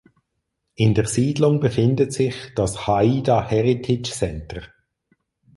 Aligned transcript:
In 0.73 0.95
der 0.95 1.05
Siedlung 1.05 1.59
befindet 1.59 2.11
sich 2.11 2.33
das 2.55 2.87
„Haida 2.87 3.47
Heritage 3.47 4.11
Centre“. 4.11 4.63